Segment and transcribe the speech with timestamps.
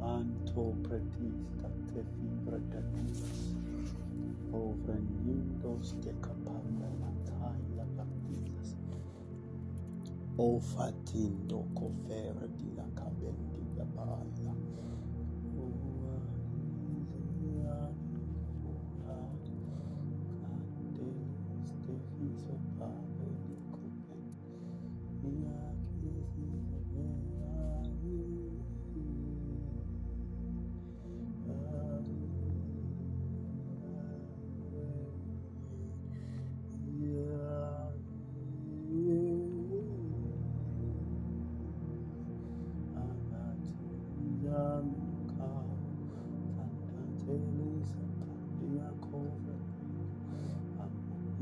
[0.00, 3.05] Anto pretista te fibra datus,
[4.86, 8.76] ovrenindos de capanda mataya baptizas,
[10.36, 13.35] o fatindo cofere di la cabendi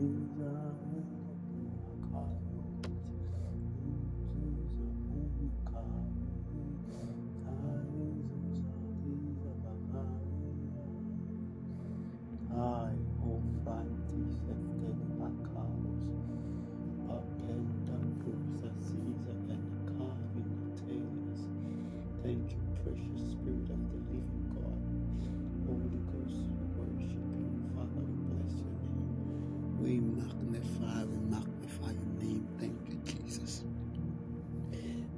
[0.04, 0.83] Ai,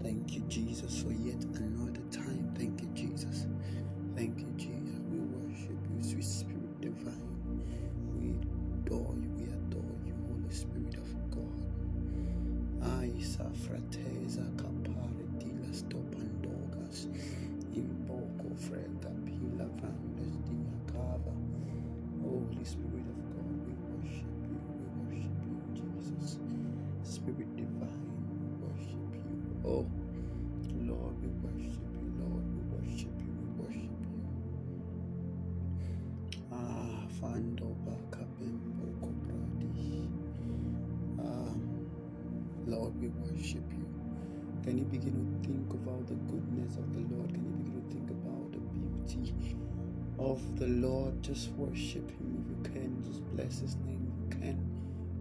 [0.07, 2.55] Thank you, Jesus, for yet another time.
[2.57, 3.49] Thank you, Jesus.
[4.15, 5.01] Thank you, Jesus.
[5.11, 7.61] We worship you, sweet Spirit divine.
[8.15, 8.31] We
[8.87, 11.59] adore you, we adore you, Holy Spirit of God.
[13.03, 17.09] Aisa frateza capare di las topandogas,
[17.75, 19.11] impoco frega
[37.21, 37.75] Fando.
[41.19, 41.54] Ah,
[42.66, 43.87] Lord, we worship you.
[44.62, 47.32] Can you begin to think about the goodness of the Lord?
[47.32, 49.56] Can you begin to think about the beauty
[50.19, 51.22] of the Lord?
[51.22, 53.03] Just worship Him if you can.
[53.04, 54.59] Just bless His name if you can.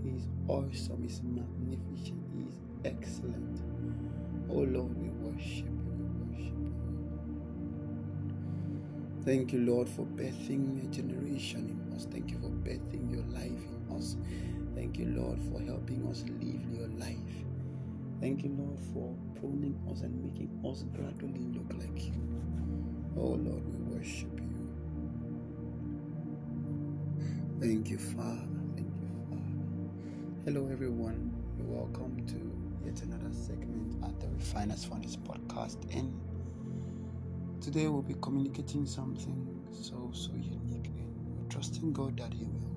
[0.04, 1.04] He's awesome.
[1.04, 2.24] He's magnificent.
[2.38, 3.62] He's excellent.
[4.50, 5.75] Oh Lord, we worship
[9.26, 12.06] Thank you, Lord, for birthing a generation in us.
[12.06, 14.18] Thank you for birthing your life in us.
[14.76, 17.18] Thank you, Lord, for helping us live your life.
[18.22, 22.14] Thank you, Lord, for pruning us and making us gradually look like you.
[23.18, 24.70] Oh, Lord, we worship you.
[27.60, 28.46] Thank you, Father.
[28.76, 29.42] Thank you, Father.
[30.46, 31.34] Hello, everyone.
[31.62, 35.78] Welcome to yet another segment at the Refiners Furnace podcast.
[35.96, 36.14] And
[37.66, 40.86] today we'll be communicating something so, so unique.
[40.86, 42.76] And we're trusting God that He will.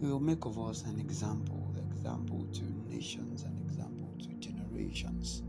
[0.00, 5.44] He will make of us an example, example to nations, an example to generations.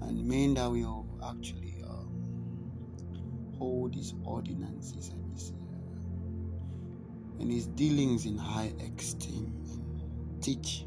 [0.00, 7.66] And men that we will actually um, hold His ordinances and His uh, and his
[7.66, 9.52] dealings in high esteem.
[9.72, 10.84] and Teach,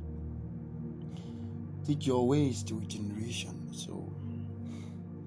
[1.86, 3.74] teach your ways to a generation.
[3.74, 4.11] So,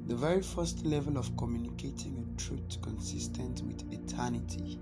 [0.06, 4.78] the very first level of communicating a truth consistent with eternity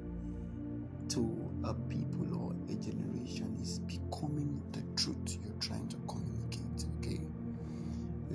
[1.09, 6.87] to a people or a generation is becoming the truth you're trying to communicate.
[6.99, 7.21] Okay,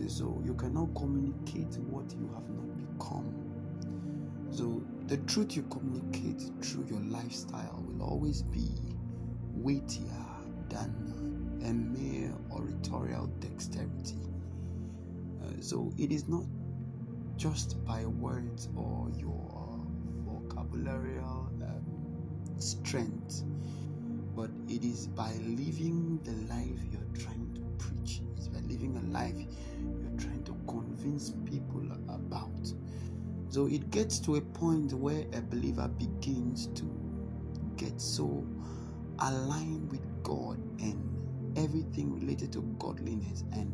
[0.07, 3.33] so you cannot communicate what you have not become.
[4.49, 8.69] So the truth you communicate through your lifestyle will always be
[9.53, 10.25] weightier
[10.69, 14.21] than a mere oratorial dexterity.
[15.43, 16.45] Uh, so it is not
[17.37, 19.85] just by words or your
[20.25, 23.43] vocabularial um, strength,
[24.35, 28.21] but it is by living the life you're trying to preach.
[28.35, 29.35] It's by living a life
[30.01, 32.73] you're trying to convince people about.
[33.49, 36.83] So it gets to a point where a believer begins to
[37.77, 38.45] get so
[39.19, 43.71] aligned with God and everything related to godliness and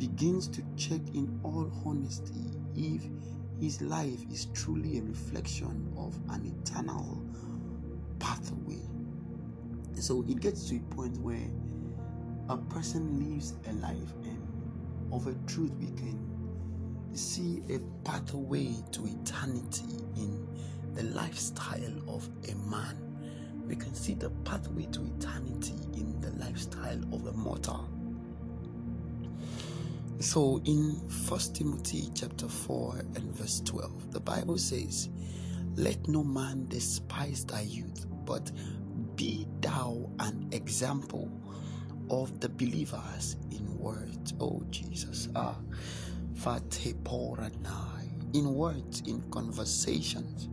[0.00, 3.02] begins to check in all honesty if
[3.60, 7.22] his life is truly a reflection of an eternal
[8.18, 8.80] pathway.
[9.96, 11.46] So it gets to a point where
[12.48, 14.40] a person lives a life, and
[15.12, 16.18] of a truth, we can
[17.12, 20.48] see a pathway to eternity in
[20.94, 22.96] the lifestyle of a man.
[23.66, 27.86] We can see the pathway to eternity in the lifestyle of a mortal.
[30.20, 35.08] So in First Timothy chapter 4 and verse 12, the Bible says,
[35.76, 38.52] Let no man despise thy youth, but
[39.16, 41.32] be thou an example
[42.10, 44.34] of the believers in words.
[44.40, 45.30] Oh Jesus.
[45.34, 45.56] Ah
[48.34, 50.50] in words, in conversations,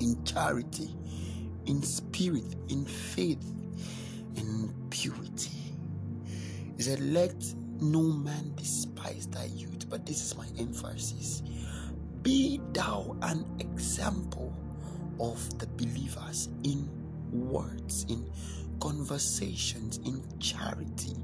[0.00, 0.88] in charity,
[1.66, 3.44] in spirit, in faith,
[4.36, 5.50] in purity.
[6.78, 7.34] He said, Let
[7.80, 9.88] no man despise thy youth.
[9.88, 11.42] But this is my emphasis.
[12.22, 14.56] Be thou an example
[15.20, 16.88] of the believers in
[17.30, 18.30] words, in
[18.80, 21.16] conversations, in charity,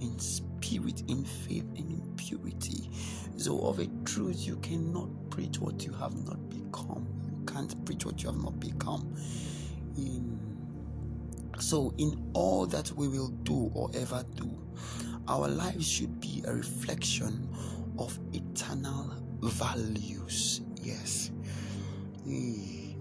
[0.00, 2.90] in spirit, in faith, and in purity.
[3.36, 7.06] So, of a truth, you cannot preach what you have not become.
[7.28, 9.14] You can't preach what you have not become.
[9.96, 10.38] In
[11.58, 14.65] so, in all that we will do or ever do,
[15.28, 17.48] our lives should be a reflection
[17.98, 20.60] of eternal values.
[20.80, 21.30] Yes.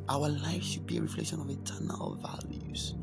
[0.08, 2.96] Our lives should be a reflection of eternal values.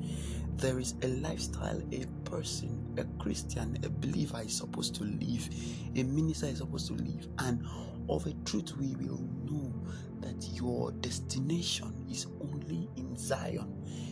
[0.56, 5.48] There is a lifestyle a person, a Christian, a believer is supposed to live,
[5.96, 7.64] a minister is supposed to live, and
[8.08, 9.72] of a truth, we will know
[10.20, 13.68] that your destination is only in Zion.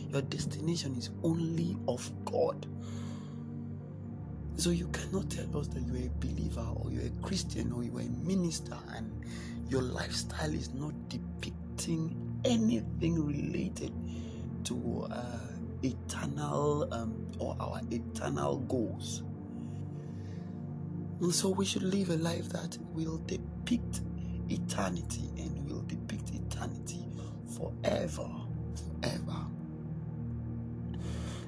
[0.09, 2.67] Your destination is only of God.
[4.61, 8.01] So you cannot tell us that you're a believer or you're a Christian or you're
[8.01, 9.11] a minister and
[9.69, 12.15] your lifestyle is not depicting
[12.45, 13.91] anything related
[14.65, 15.39] to uh,
[15.81, 19.23] eternal um, or our eternal goals.
[21.21, 24.01] And so we should live a life that will depict
[24.47, 27.07] eternity and will depict eternity
[27.57, 28.29] forever,
[29.01, 29.37] forever.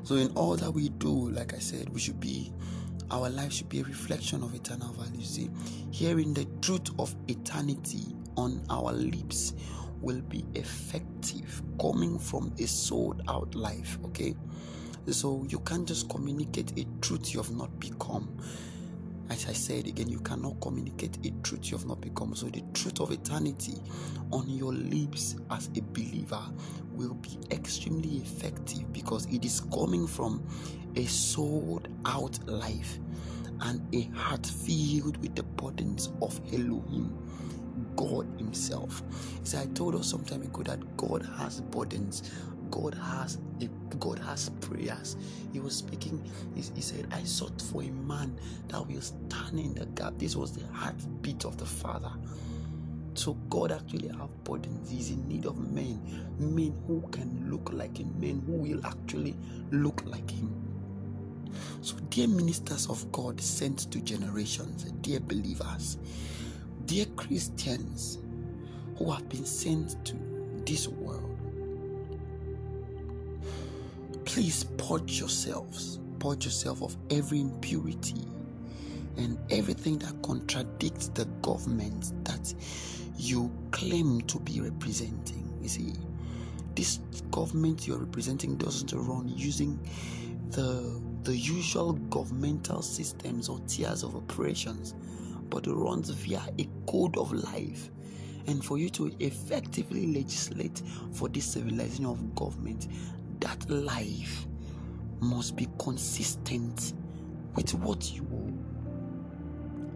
[0.01, 2.51] So, in all that we do, like I said, we should be,
[3.13, 5.24] our life should be a reflection of eternal value.
[5.24, 5.50] See,
[5.92, 9.54] hearing the truth of eternity on our lips
[10.01, 14.00] will be effective coming from a sold out life.
[14.06, 14.33] Okay,
[15.12, 18.36] so you can't just communicate a truth you have not become.
[19.29, 22.35] As I said again, you cannot communicate a truth you have not become.
[22.35, 23.75] So, the truth of eternity
[24.31, 26.41] on your lips as a believer
[26.91, 30.45] will be extremely effective because it is coming from
[30.95, 32.99] a sold out life
[33.61, 37.17] and a heart filled with the burdens of Elohim.
[37.95, 39.03] God Himself.
[39.43, 42.31] See, I told us some time ago that God has burdens.
[42.73, 43.37] God has
[43.99, 45.15] God has prayers.
[45.53, 46.23] He was speaking.
[46.55, 48.35] He, he said, "I sought for a man
[48.69, 52.11] that will stand in the gap." This was the heartbeat of the Father.
[53.13, 54.89] So God actually have burdens.
[54.89, 56.01] He's in need of men,
[56.39, 59.35] men who can look like him, men who will actually
[59.71, 60.51] look like him.
[61.81, 65.99] So, dear ministers of God sent to generations, dear believers,
[66.87, 68.19] Dear Christians
[68.97, 70.15] who have been sent to
[70.65, 71.32] this world,
[74.25, 78.25] please purge yourselves, purge yourself of every impurity
[79.17, 82.53] and everything that contradicts the government that
[83.17, 85.57] you claim to be representing.
[85.62, 85.93] You see,
[86.75, 86.98] this
[87.31, 89.79] government you're representing doesn't run using
[90.50, 94.93] the the usual governmental systems or tiers of operations
[95.50, 97.91] but runs via a code of life.
[98.48, 100.81] And for you to effectively legislate
[101.13, 102.88] for this civilization of government,
[103.43, 104.47] that life
[105.19, 106.93] must be consistent
[107.55, 108.25] with what you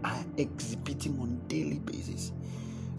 [0.04, 2.32] are exhibiting on daily basis.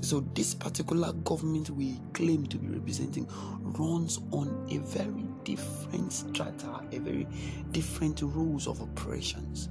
[0.01, 3.27] So this particular government we claim to be representing
[3.61, 7.27] runs on a very different strata, a very
[7.71, 9.69] different rules of operations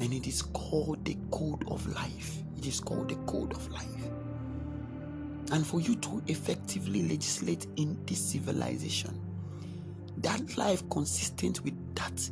[0.00, 2.38] and it is called the code of life.
[2.56, 4.10] It is called the code of life.
[5.50, 9.18] And for you to effectively legislate in this civilization,
[10.18, 12.30] that life consistent with that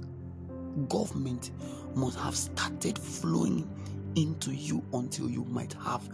[0.89, 1.51] government
[1.95, 3.69] must have started flowing
[4.17, 6.09] into you until you might have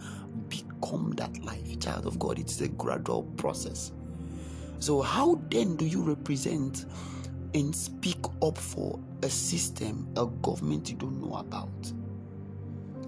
[0.49, 1.79] become that life.
[1.79, 3.91] Child of God, it is a gradual process.
[4.79, 6.85] So, how then do you represent
[7.53, 11.93] and speak up for a system, a government you don't know about.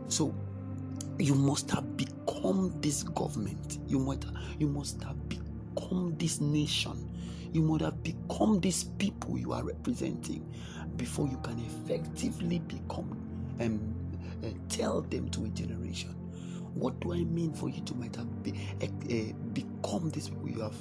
[0.08, 0.34] So
[1.20, 3.80] you must have become this government.
[3.88, 4.26] You must
[4.60, 7.12] you must have become this nation.
[7.56, 10.46] you must have become these people you are representing
[10.98, 13.18] before you can effectively become
[13.60, 16.10] and um, uh, tell them to a generation.
[16.74, 20.60] What do I mean for you to might have be, uh, become this people you
[20.60, 20.76] have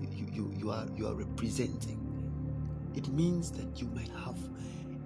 [0.00, 2.00] you, you, you are you are representing?
[2.96, 4.38] It means that you might have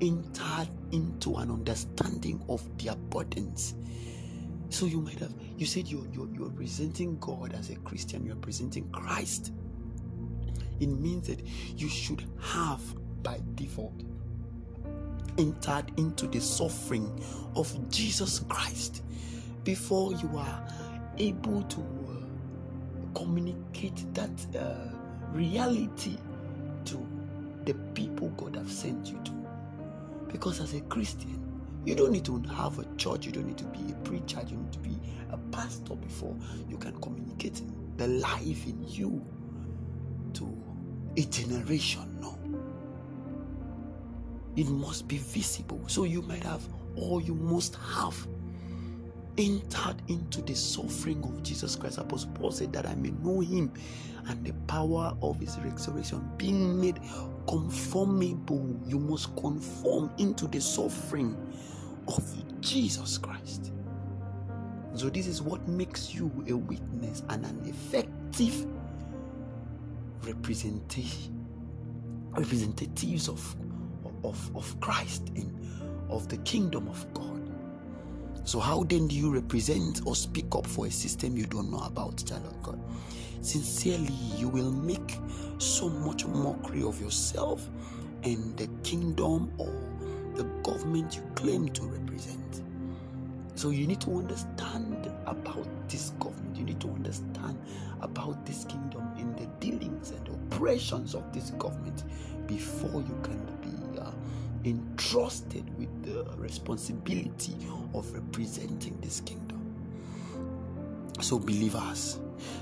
[0.00, 3.74] entered into an understanding of their burdens.
[4.72, 8.36] So you might have you said you're, you're you're presenting God as a Christian, you're
[8.36, 9.52] presenting Christ.
[10.80, 11.42] It means that
[11.76, 12.80] you should have
[13.22, 14.02] by default
[15.36, 17.22] entered into the suffering
[17.54, 19.02] of Jesus Christ
[19.62, 20.66] before you are
[21.18, 24.74] able to uh, communicate that uh,
[25.32, 26.16] reality
[26.86, 27.06] to
[27.66, 29.32] the people God have sent you to.
[30.28, 31.51] Because as a Christian,
[31.84, 34.56] you don't need to have a church, you don't need to be a preacher, you
[34.56, 34.98] need to be
[35.30, 36.36] a pastor before
[36.68, 37.62] you can communicate
[37.96, 39.24] the life in you
[40.34, 40.56] to
[41.16, 42.18] a generation.
[42.20, 42.38] No.
[44.56, 45.82] It must be visible.
[45.86, 46.62] So you might have,
[46.96, 48.26] or you must have
[49.38, 51.98] entered into the suffering of Jesus Christ.
[51.98, 53.72] Apostle Paul said that I may know him
[54.26, 57.00] and the power of his resurrection, being made
[57.48, 58.78] conformable.
[58.86, 61.36] You must conform into the suffering
[62.08, 63.72] of Jesus Christ.
[64.94, 68.66] So, this is what makes you a witness and an effective
[70.24, 71.46] representation,
[72.32, 73.56] representatives of
[74.24, 75.52] of, of Christ and
[76.10, 77.41] of the kingdom of God.
[78.52, 81.80] So, how then do you represent or speak up for a system you don't know
[81.86, 82.78] about, child of God?
[83.40, 85.16] Sincerely, you will make
[85.56, 87.66] so much mockery of yourself
[88.24, 89.72] and the kingdom or
[90.34, 92.60] the government you claim to represent.
[93.54, 97.58] So, you need to understand about this government, you need to understand
[98.02, 102.04] about this kingdom and the dealings and operations of this government
[102.46, 103.81] before you can be
[104.64, 107.56] entrusted with the responsibility
[107.94, 109.60] of representing this kingdom.
[111.20, 112.20] So, believers,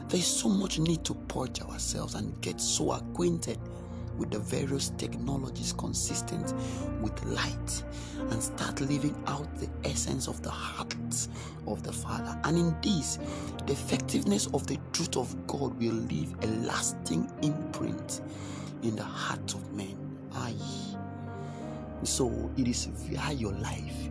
[0.09, 3.59] there is so much need to purge ourselves and get so acquainted
[4.19, 6.53] with the various technologies consistent
[7.01, 7.83] with light
[8.19, 10.95] and start living out the essence of the heart
[11.67, 12.39] of the Father.
[12.45, 13.19] And in this,
[13.67, 18.21] the effectiveness of the truth of God will leave a lasting imprint
[18.83, 19.97] in the heart of men.
[20.35, 20.90] Aye.
[22.03, 24.11] So it is via your life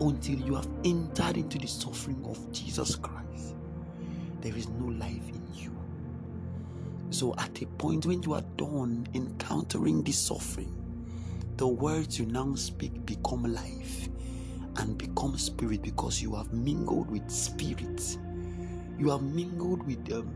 [0.00, 3.56] until you have entered into the suffering of Jesus Christ.
[4.40, 5.76] There is no life in you.
[7.10, 10.74] So at a point when you are done encountering this suffering,
[11.56, 14.08] the words you now speak become life
[14.76, 18.16] and become spirit because you have mingled with spirit.
[18.96, 20.30] You have mingled with um,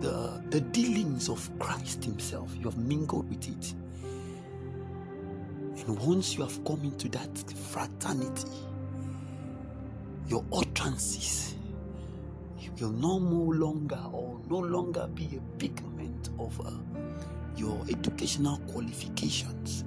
[0.00, 2.54] the, the dealings of Christ Himself.
[2.56, 3.74] You have mingled with it.
[5.86, 7.38] And once you have come into that
[7.70, 8.48] fraternity,
[10.28, 11.46] your utterances
[12.80, 16.70] will no more longer or no longer be a pigment of uh,
[17.56, 19.84] your educational qualifications,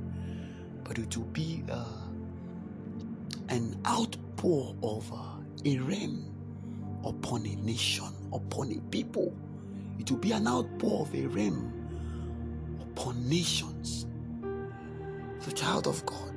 [0.83, 1.85] but it will be uh,
[3.49, 5.15] an outpour of uh,
[5.65, 6.33] a rain
[7.05, 9.35] upon a nation, upon a people.
[9.99, 11.71] It will be an outpour of a rain
[12.81, 14.07] upon nations.
[15.45, 16.33] The child of God.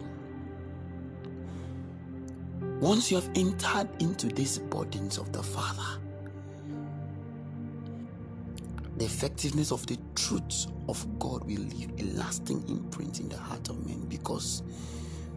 [2.81, 6.01] Once you have entered into these burdens of the Father,
[8.97, 13.69] the effectiveness of the truth of God will leave a lasting imprint in the heart
[13.69, 14.63] of men because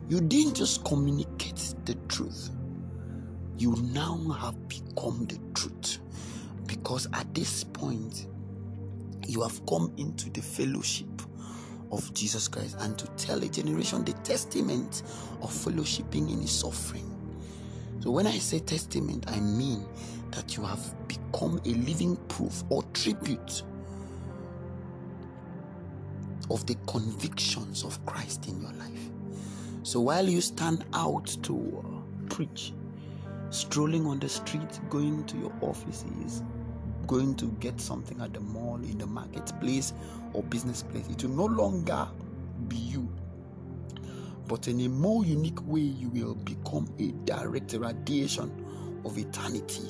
[0.09, 2.51] you didn't just communicate the truth,
[3.57, 5.99] you now have become the truth.
[6.67, 8.27] Because at this point,
[9.27, 11.07] you have come into the fellowship
[11.91, 15.03] of Jesus Christ and to tell a generation the testament
[15.41, 17.11] of fellowshipping in his suffering.
[18.01, 19.85] So, when I say testament, I mean
[20.31, 23.63] that you have become a living proof or tribute
[26.49, 29.09] of the convictions of Christ in your life.
[29.83, 32.73] So, while you stand out to uh, preach,
[33.49, 36.43] strolling on the street, going to your offices,
[37.07, 39.93] going to get something at the mall, in the marketplace,
[40.33, 41.07] or business place.
[41.09, 42.07] It will no longer
[42.67, 43.09] be you,
[44.47, 48.51] but in a more unique way, you will become a direct radiation
[49.05, 49.89] of eternity,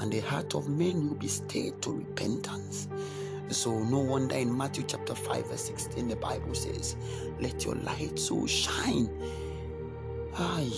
[0.00, 2.88] and the heart of men will be stirred to repentance.
[3.50, 6.96] So, no wonder in Matthew chapter 5, verse 16, the Bible says,
[7.40, 9.10] Let your light so shine.
[10.36, 10.72] Aye,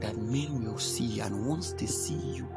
[0.00, 2.48] that men will see, and once they see you,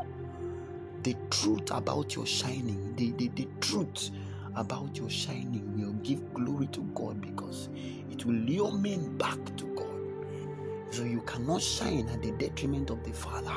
[1.03, 4.11] the truth about your shining, the, the, the truth
[4.55, 7.69] about your shining will give glory to God because
[8.09, 10.93] it will lure men back to God.
[10.93, 13.55] So you cannot shine at the detriment of the Father.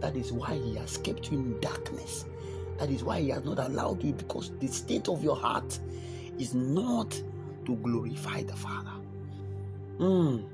[0.00, 2.26] That is why He has kept you in darkness.
[2.78, 5.78] That is why He has not allowed you because the state of your heart
[6.38, 7.10] is not
[7.64, 8.92] to glorify the Father.
[9.98, 10.44] Mm.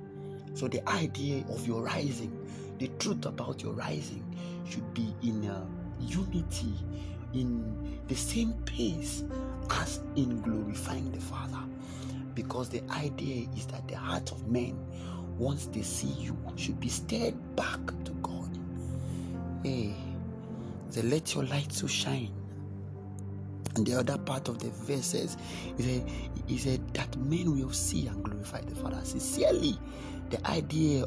[0.54, 2.32] So the idea of your rising,
[2.78, 4.24] the truth about your rising,
[4.68, 5.66] should be in uh,
[6.04, 6.74] unity,
[7.32, 9.24] in the same pace
[9.70, 11.58] as in glorifying the Father.
[12.34, 14.76] Because the idea is that the heart of men,
[15.36, 18.58] once they see you, should be stirred back to God.
[19.62, 19.94] Hey,
[20.92, 22.32] they let your light so shine.
[23.76, 25.36] And the other part of the verse says,
[26.56, 29.76] said that men will see and glorify the Father sincerely.
[30.30, 31.04] The idea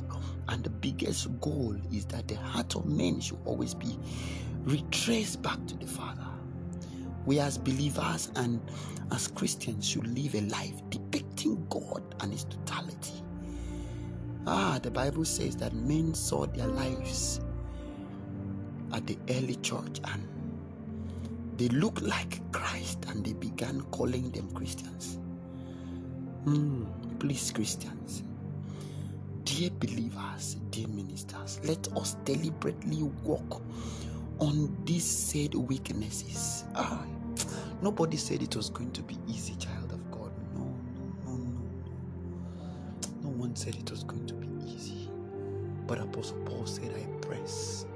[0.50, 3.97] and the biggest goal is that the heart of men should always be
[4.63, 6.27] retraced back to the Father.
[7.25, 8.62] We as believers and
[9.12, 13.24] as Christians should live a life depicting God and His totality.
[14.45, 17.41] Ah, the Bible says that men saw their lives
[18.93, 20.27] at the early church and
[21.57, 25.19] they looked like Christ and they began calling them Christians.
[26.45, 28.24] Mm, please, Christians,
[29.57, 33.63] dear believers, dear ministers, let us deliberately walk
[34.37, 36.63] on these said weaknesses.
[36.75, 37.03] Ah,
[37.81, 40.31] nobody said it was going to be easy, child of God.
[40.53, 41.89] No, no, no, no.
[43.23, 45.09] No one said it was going to be easy.
[45.87, 47.87] But Apostle Paul said, I press.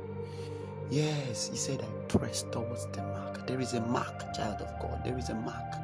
[0.89, 3.45] Yes, he said, I press towards the mark.
[3.45, 5.03] There is a mark, child of God.
[5.05, 5.75] There is a mark.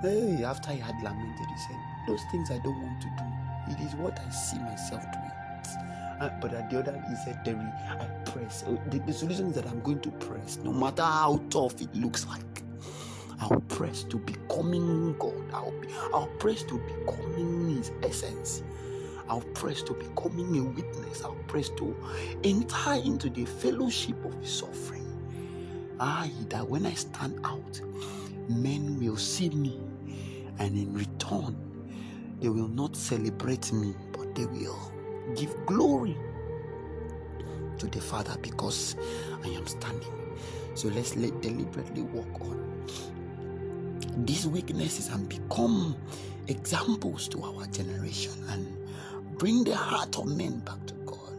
[0.00, 3.33] Hey, after he had lamented, he said, Those things I don't want to do.
[3.68, 5.30] It is what I see myself doing.
[6.20, 8.62] Uh, but at the other, he said, Terry, I press.
[8.66, 11.94] Uh, the, the solution is that I'm going to press, no matter how tough it
[11.94, 12.40] looks like.
[13.40, 15.34] I'll press to becoming God.
[15.52, 18.62] I'll, be, I'll press to becoming His essence.
[19.28, 21.24] I'll press to becoming a witness.
[21.24, 21.96] I'll press to
[22.44, 25.02] enter into the fellowship of His suffering.
[25.98, 27.80] I, that when I stand out,
[28.48, 29.80] men will see me,
[30.58, 31.56] and in return,
[32.40, 34.92] they will not celebrate me, but they will
[35.36, 36.16] give glory
[37.78, 38.96] to the Father because
[39.44, 40.12] I am standing.
[40.74, 42.80] So let's let deliberately walk on
[44.18, 45.96] these weaknesses and become
[46.48, 48.76] examples to our generation and
[49.38, 51.34] bring the heart of men back to God.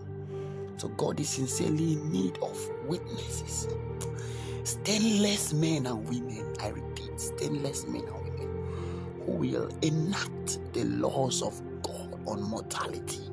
[0.77, 3.67] So God is sincerely in need of witnesses.
[4.63, 8.24] Stainless men and women, I repeat, stainless men and women
[9.33, 13.29] will enact the laws of God on mortality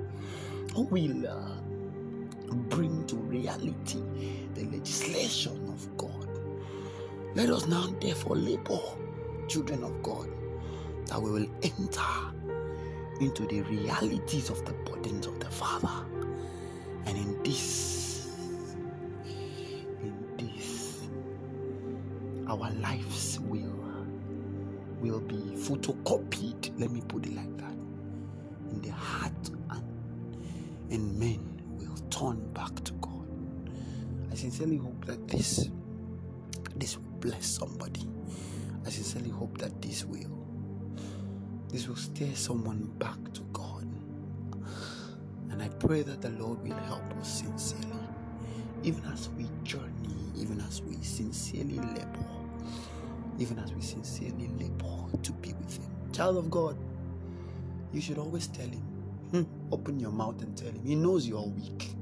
[0.74, 1.60] who will uh,
[2.68, 4.02] bring to reality
[4.54, 6.28] the legislation of God.
[7.34, 8.80] Let us now, therefore, labor,
[9.48, 10.28] children of God,
[11.06, 12.02] that we will enter
[13.20, 16.06] into the realities of the burdens of the Father.
[17.06, 17.81] And in this,
[25.72, 26.78] photocopied.
[26.78, 27.72] Let me put it like that.
[28.70, 29.82] In the heart and
[30.90, 33.26] and men will turn back to God.
[34.30, 35.70] I sincerely hope that this
[36.76, 38.06] this will bless somebody.
[38.84, 40.46] I sincerely hope that this will
[41.68, 43.88] this will steer someone back to God.
[45.50, 47.86] And I pray that the Lord will help us sincerely.
[48.82, 52.26] Even as we journey, even as we sincerely labor,
[53.38, 54.91] even as we sincerely labor
[55.22, 55.90] to be with Him.
[56.12, 56.76] Child of God,
[57.92, 58.82] you should always tell Him,
[59.32, 59.44] Hmm.
[59.72, 60.84] Open your mouth and tell him.
[60.84, 61.94] He knows you're weak.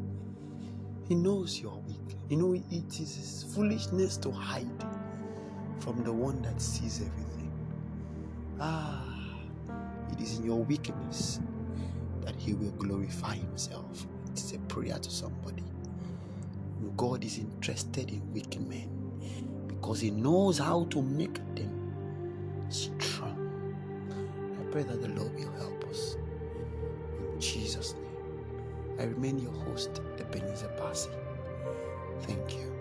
[1.06, 2.16] He knows you're weak.
[2.28, 4.84] You know, it is his foolishness to hide
[5.78, 7.52] from the one that sees everything.
[8.58, 9.38] Ah,
[10.10, 11.38] it is in your weakness
[12.22, 14.08] that he will glorify himself.
[14.32, 15.62] It's a prayer to somebody.
[16.96, 18.90] God is interested in weak men
[19.68, 21.79] because he knows how to make them
[22.72, 23.36] strong.
[24.60, 26.16] I pray that the Lord will help us.
[27.32, 28.98] In Jesus' name.
[28.98, 31.10] I remain your host, Ebenezer Bassi.
[32.22, 32.79] Thank you.